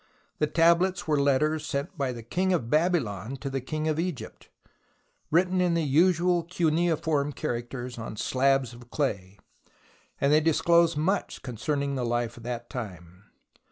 [0.39, 4.49] The tablets were letters sent by the King of Babylon to the King of Egypt,
[5.29, 9.37] written in the usual cuneiform characters on slabs of clay,
[10.19, 13.25] and they disclose much concerning the life of that time.